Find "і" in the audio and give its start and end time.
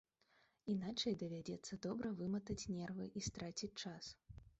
3.21-3.23